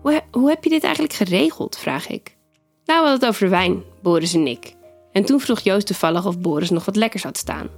Hoe, 0.01 0.21
hoe 0.31 0.49
heb 0.49 0.63
je 0.63 0.69
dit 0.69 0.83
eigenlijk 0.83 1.13
geregeld? 1.13 1.77
vraag 1.77 2.07
ik. 2.07 2.37
Nou, 2.85 3.01
we 3.01 3.07
hadden 3.07 3.27
het 3.27 3.35
over 3.35 3.49
wijn, 3.49 3.83
Boris 4.01 4.33
en 4.33 4.47
ik. 4.47 4.75
En 5.11 5.25
toen 5.25 5.39
vroeg 5.39 5.59
Joost 5.59 5.87
toevallig 5.87 6.25
of 6.25 6.39
Boris 6.39 6.69
nog 6.69 6.85
wat 6.85 6.95
lekkers 6.95 7.23
had 7.23 7.37
staan. 7.37 7.69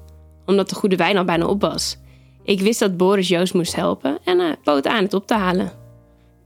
Omdat 0.45 0.69
de 0.69 0.75
goede 0.75 0.95
wijn 0.95 1.17
al 1.17 1.25
bijna 1.25 1.45
op 1.45 1.61
was. 1.61 1.97
Ik 2.45 2.59
wist 2.59 2.79
dat 2.79 2.97
Boris 2.97 3.27
Joost 3.27 3.53
moest 3.53 3.75
helpen 3.75 4.17
en 4.23 4.39
uh, 4.39 4.51
bood 4.63 4.87
aan 4.87 5.03
het 5.03 5.13
op 5.13 5.27
te 5.27 5.33
halen. 5.33 5.71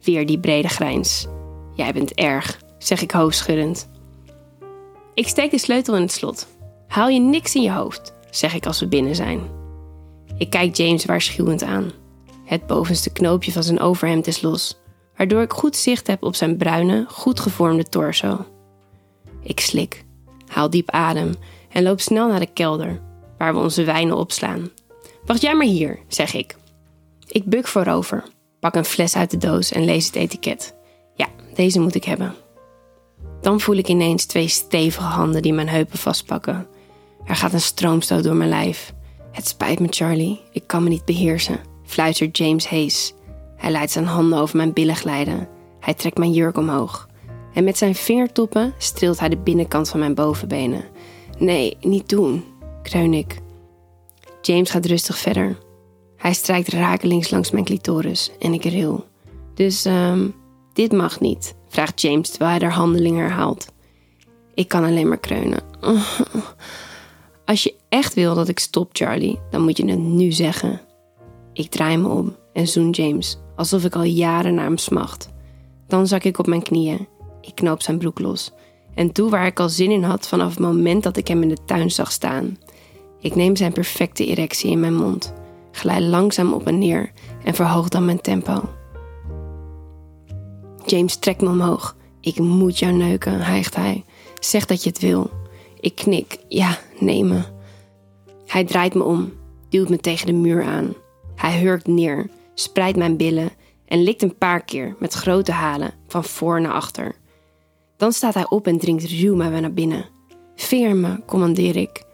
Weer 0.01 0.25
die 0.25 0.39
brede 0.39 0.67
grijns. 0.67 1.27
Jij 1.75 1.93
bent 1.93 2.13
erg, 2.13 2.59
zeg 2.77 3.01
ik 3.01 3.11
hoofdschuddend. 3.11 3.89
Ik 5.13 5.27
steek 5.27 5.51
de 5.51 5.57
sleutel 5.57 5.95
in 5.95 6.01
het 6.01 6.11
slot. 6.11 6.47
Haal 6.87 7.09
je 7.09 7.19
niks 7.19 7.55
in 7.55 7.61
je 7.61 7.71
hoofd, 7.71 8.13
zeg 8.29 8.53
ik 8.53 8.65
als 8.65 8.79
we 8.79 8.87
binnen 8.87 9.15
zijn. 9.15 9.41
Ik 10.37 10.49
kijk 10.49 10.75
James 10.75 11.05
waarschuwend 11.05 11.63
aan. 11.63 11.91
Het 12.45 12.67
bovenste 12.67 13.09
knoopje 13.09 13.51
van 13.51 13.63
zijn 13.63 13.79
overhemd 13.79 14.27
is 14.27 14.41
los, 14.41 14.79
waardoor 15.17 15.41
ik 15.41 15.53
goed 15.53 15.75
zicht 15.75 16.07
heb 16.07 16.23
op 16.23 16.35
zijn 16.35 16.57
bruine, 16.57 17.05
goed 17.07 17.39
gevormde 17.39 17.83
torso. 17.83 18.45
Ik 19.43 19.59
slik, 19.59 20.05
haal 20.47 20.69
diep 20.69 20.89
adem 20.89 21.35
en 21.69 21.83
loop 21.83 21.99
snel 21.99 22.27
naar 22.27 22.39
de 22.39 22.53
kelder, 22.53 23.01
waar 23.37 23.53
we 23.53 23.59
onze 23.59 23.83
wijnen 23.83 24.17
opslaan. 24.17 24.69
Wacht 25.29 25.41
jij 25.41 25.55
maar 25.55 25.65
hier, 25.65 25.99
zeg 26.07 26.33
ik. 26.33 26.55
Ik 27.27 27.45
buk 27.45 27.67
voorover, 27.67 28.23
pak 28.59 28.75
een 28.75 28.85
fles 28.85 29.15
uit 29.15 29.31
de 29.31 29.37
doos 29.37 29.71
en 29.71 29.85
lees 29.85 30.05
het 30.05 30.15
etiket. 30.15 30.75
Ja, 31.15 31.27
deze 31.53 31.79
moet 31.79 31.95
ik 31.95 32.03
hebben. 32.03 32.35
Dan 33.41 33.59
voel 33.59 33.75
ik 33.75 33.87
ineens 33.87 34.25
twee 34.25 34.47
stevige 34.47 35.07
handen 35.07 35.41
die 35.41 35.53
mijn 35.53 35.69
heupen 35.69 35.97
vastpakken. 35.97 36.67
Er 37.25 37.35
gaat 37.35 37.53
een 37.53 37.61
stroomstoot 37.61 38.23
door 38.23 38.35
mijn 38.35 38.49
lijf. 38.49 38.93
Het 39.31 39.47
spijt 39.47 39.79
me, 39.79 39.87
Charlie. 39.89 40.41
Ik 40.51 40.63
kan 40.67 40.83
me 40.83 40.89
niet 40.89 41.05
beheersen, 41.05 41.59
fluistert 41.85 42.37
James 42.37 42.67
Hayes. 42.67 43.13
Hij 43.55 43.71
laat 43.71 43.91
zijn 43.91 44.05
handen 44.05 44.39
over 44.39 44.57
mijn 44.57 44.73
billen 44.73 44.95
glijden. 44.95 45.47
Hij 45.79 45.93
trekt 45.93 46.17
mijn 46.17 46.33
jurk 46.33 46.57
omhoog. 46.57 47.07
En 47.53 47.63
met 47.63 47.77
zijn 47.77 47.95
vingertoppen 47.95 48.73
streelt 48.77 49.19
hij 49.19 49.29
de 49.29 49.37
binnenkant 49.37 49.89
van 49.89 49.99
mijn 49.99 50.15
bovenbenen. 50.15 50.83
Nee, 51.37 51.77
niet 51.81 52.09
doen, 52.09 52.43
kreun 52.83 53.13
ik. 53.13 53.37
James 54.49 54.69
gaat 54.69 54.85
rustig 54.85 55.17
verder. 55.17 55.57
Hij 56.17 56.33
strijkt 56.33 56.67
rakelings 56.67 57.29
langs 57.29 57.51
mijn 57.51 57.65
clitoris 57.65 58.31
en 58.39 58.53
ik 58.53 58.63
ril. 58.63 59.05
Dus, 59.53 59.85
um, 59.85 60.35
dit 60.73 60.91
mag 60.91 61.19
niet, 61.19 61.55
vraagt 61.67 62.01
James 62.01 62.29
terwijl 62.29 62.51
hij 62.51 62.59
haar 62.59 62.77
handeling 62.77 63.17
herhaalt. 63.17 63.67
Ik 64.53 64.67
kan 64.67 64.83
alleen 64.83 65.07
maar 65.07 65.19
kreunen. 65.19 65.61
Als 67.45 67.63
je 67.63 67.75
echt 67.89 68.13
wil 68.13 68.35
dat 68.35 68.47
ik 68.47 68.59
stop, 68.59 68.89
Charlie, 68.91 69.39
dan 69.49 69.61
moet 69.61 69.77
je 69.77 69.85
het 69.85 69.99
nu 69.99 70.31
zeggen. 70.31 70.81
Ik 71.53 71.69
draai 71.69 71.97
me 71.97 72.07
om 72.07 72.35
en 72.53 72.67
zoen 72.67 72.89
James, 72.89 73.37
alsof 73.55 73.83
ik 73.83 73.95
al 73.95 74.03
jaren 74.03 74.53
naar 74.53 74.65
hem 74.65 74.77
smacht. 74.77 75.29
Dan 75.87 76.07
zak 76.07 76.23
ik 76.23 76.39
op 76.39 76.47
mijn 76.47 76.63
knieën. 76.63 77.07
Ik 77.41 77.55
knoop 77.55 77.81
zijn 77.81 77.97
broek 77.97 78.19
los 78.19 78.51
en 78.95 79.09
doe 79.11 79.29
waar 79.29 79.45
ik 79.45 79.59
al 79.59 79.69
zin 79.69 79.91
in 79.91 80.03
had 80.03 80.27
vanaf 80.27 80.49
het 80.49 80.59
moment 80.59 81.03
dat 81.03 81.17
ik 81.17 81.27
hem 81.27 81.41
in 81.41 81.49
de 81.49 81.65
tuin 81.65 81.91
zag 81.91 82.11
staan. 82.11 82.57
Ik 83.19 83.35
neem 83.35 83.55
zijn 83.55 83.71
perfecte 83.71 84.25
erectie 84.25 84.71
in 84.71 84.79
mijn 84.79 84.95
mond, 84.95 85.33
glij 85.71 86.01
langzaam 86.01 86.53
op 86.53 86.67
en 86.67 86.77
neer 86.77 87.11
en 87.43 87.53
verhoog 87.53 87.89
dan 87.89 88.05
mijn 88.05 88.21
tempo. 88.21 88.61
James 90.85 91.15
trekt 91.15 91.41
me 91.41 91.49
omhoog. 91.49 91.95
Ik 92.21 92.39
moet 92.39 92.79
jou 92.79 92.93
neuken, 92.93 93.41
hijgt 93.41 93.75
hij. 93.75 94.03
Zeg 94.39 94.65
dat 94.65 94.83
je 94.83 94.89
het 94.89 94.99
wil. 94.99 95.29
Ik 95.79 95.95
knik. 95.95 96.37
Ja, 96.47 96.77
neem 96.99 97.27
me. 97.27 97.41
Hij 98.45 98.63
draait 98.63 98.93
me 98.93 99.03
om, 99.03 99.33
duwt 99.69 99.89
me 99.89 99.97
tegen 99.97 100.25
de 100.25 100.33
muur 100.33 100.63
aan. 100.63 100.93
Hij 101.35 101.59
hurkt 101.59 101.87
neer, 101.87 102.29
spreidt 102.53 102.97
mijn 102.97 103.17
billen 103.17 103.49
en 103.85 104.03
likt 104.03 104.21
een 104.21 104.37
paar 104.37 104.63
keer 104.63 104.95
met 104.99 105.13
grote 105.13 105.51
halen 105.51 105.93
van 106.07 106.23
voor 106.23 106.61
naar 106.61 106.73
achter. 106.73 107.15
Dan 107.97 108.11
staat 108.11 108.33
hij 108.33 108.49
op 108.49 108.67
en 108.67 108.77
dringt 108.77 109.03
ruw 109.03 109.35
mij 109.35 109.59
naar 109.59 109.73
binnen. 109.73 110.05
Veer 110.55 110.95
me, 110.95 111.19
commandeer 111.25 111.75
ik. 111.75 112.07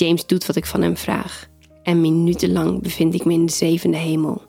James 0.00 0.26
doet 0.26 0.46
wat 0.46 0.56
ik 0.56 0.66
van 0.66 0.82
hem 0.82 0.96
vraag. 0.96 1.48
En 1.82 2.00
minutenlang 2.00 2.82
bevind 2.82 3.14
ik 3.14 3.24
me 3.24 3.32
in 3.32 3.46
de 3.46 3.52
zevende 3.52 3.96
hemel. 3.96 4.42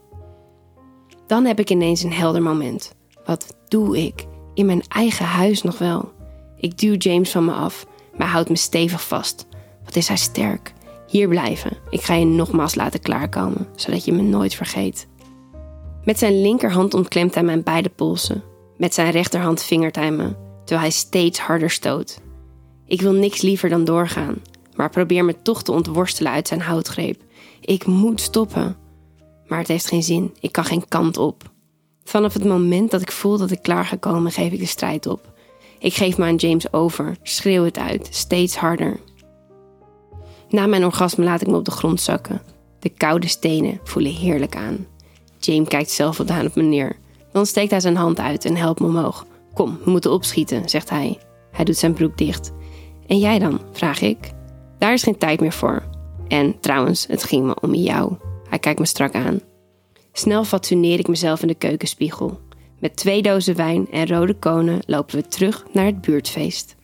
Dan 1.28 1.46
heb 1.46 1.60
ik 1.60 1.70
ineens 1.70 2.04
een 2.04 2.14
helder 2.14 2.42
moment. 2.42 2.96
Wat 3.26 3.56
doe 3.68 4.06
ik? 4.06 4.26
In 4.54 4.66
mijn 4.66 4.84
eigen 4.88 5.26
huis 5.26 5.62
nog 5.62 5.78
wel. 5.78 6.12
Ik 6.58 6.78
duw 6.78 6.96
James 6.96 7.32
van 7.32 7.46
me 7.46 7.52
af, 7.52 7.86
maar 8.18 8.28
houd 8.28 8.50
me 8.50 8.56
stevig 8.56 9.08
vast. 9.08 9.48
Wat 9.86 9.96
is 9.96 10.08
hij 10.08 10.18
sterk. 10.18 10.74
Hier 11.08 11.28
blijven. 11.28 11.78
Ik 11.90 12.02
ga 12.02 12.14
je 12.14 12.26
nogmaals 12.26 12.76
laten 12.76 13.00
klaarkomen, 13.00 13.68
zodat 13.76 14.06
je 14.06 14.12
me 14.12 14.22
nooit 14.22 14.56
vergeet. 14.56 15.08
Met 16.04 16.20
zijn 16.20 16.42
linkerhand 16.42 16.94
ontklemt 16.94 17.34
hij 17.34 17.44
mijn 17.44 17.64
beide 17.64 17.90
polsen. 17.90 18.44
Met 18.78 18.94
zijn 18.94 19.12
rechterhand 19.12 19.64
vingert 19.64 19.96
hij 19.96 20.12
me, 20.12 20.36
terwijl 20.60 20.82
hij 20.82 20.92
steeds 20.92 21.40
harder 21.40 21.70
stoot. 21.70 22.22
Ik 22.86 23.02
wil 23.02 23.14
niks 23.14 23.42
liever 23.42 23.70
dan 23.70 23.84
doorgaan, 23.84 24.36
maar 24.76 24.90
probeer 24.90 25.26
me 25.26 25.42
toch 25.42 25.64
te 25.64 25.72
ontworstelen 25.72 26.32
uit 26.32 26.48
zijn 26.48 26.62
houtgreep. 26.62 27.22
Ik 27.62 27.86
moet 27.86 28.22
stoppen. 28.22 28.76
Maar 29.48 29.60
het 29.60 29.68
heeft 29.68 29.88
geen 29.88 30.04
zin, 30.04 30.34
ik 30.40 30.52
kan 30.52 30.66
geen 30.66 30.88
kant 30.88 31.18
op. 31.18 31.52
Vanaf 32.04 32.34
het 32.34 32.46
moment 32.46 32.92
dat 32.92 33.02
ik 33.02 33.12
voel 33.12 33.38
dat 33.38 33.52
ik 33.52 33.62
klaar 33.62 33.86
ga 33.86 33.96
komen, 33.96 34.32
geef 34.32 34.52
ik 34.52 34.60
de 34.60 34.66
strijd 34.66 35.06
op. 35.06 35.34
Ik 35.80 35.94
geef 35.94 36.18
me 36.18 36.26
aan 36.26 36.36
James 36.36 36.74
over, 36.74 37.18
schreeuw 37.24 37.64
het 37.64 37.78
uit, 37.78 38.08
steeds 38.12 38.56
harder. 38.56 39.00
Na 40.50 40.68
mijn 40.68 40.86
orgasme 40.86 41.24
laat 41.24 41.42
ik 41.42 41.48
me 41.48 41.56
op 41.56 41.66
de 41.66 41.72
grond 41.72 42.02
zakken. 42.02 42.42
De 42.80 42.90
koude 42.90 43.28
stenen 43.28 43.80
voelen 43.84 44.12
heerlijk 44.12 44.56
aan. 44.56 44.88
James 45.40 45.68
kijkt 45.68 45.92
zelfvoldaan 45.92 46.46
op 46.46 46.56
me 46.56 46.64
neer. 46.64 46.98
Dan 47.32 47.46
steekt 47.46 47.72
hij 47.72 47.80
zijn 47.80 47.96
hand 47.96 48.20
uit 48.20 48.46
en 48.46 48.56
helpt 48.56 48.80
me 48.80 48.86
omhoog. 48.86 49.26
Kom, 49.54 49.80
we 49.84 49.92
moeten 49.92 50.12
opschieten, 50.12 50.70
zegt 50.70 50.90
hij. 50.90 51.18
Hij 51.52 51.66
doet 51.66 51.78
zijn 51.78 51.94
broek 51.94 52.18
dicht. 52.18 52.52
En 53.08 53.18
jij 53.18 53.40
dan? 53.40 53.62
vraag 53.72 54.02
ik. 54.02 54.32
Daar 54.82 54.94
is 54.94 55.04
geen 55.04 55.18
tijd 55.18 55.40
meer 55.40 55.52
voor. 55.52 55.84
En 56.28 56.60
trouwens, 56.60 57.08
het 57.08 57.24
ging 57.24 57.46
me 57.46 57.60
om 57.60 57.74
jou. 57.74 58.14
Hij 58.50 58.60
kijkt 58.60 58.80
me 58.80 58.86
strak 58.86 59.14
aan. 59.14 59.40
Snel 60.12 60.44
fatsoeneer 60.44 61.00
ik 61.00 61.08
mezelf 61.08 61.42
in 61.42 61.48
de 61.48 61.56
keukenspiegel. 61.56 62.40
Met 62.80 62.96
twee 62.96 63.22
dozen 63.22 63.56
wijn 63.56 63.88
en 63.92 64.08
rode 64.08 64.34
konen 64.34 64.80
lopen 64.86 65.16
we 65.16 65.28
terug 65.28 65.66
naar 65.72 65.86
het 65.86 66.02
buurtfeest. 66.02 66.76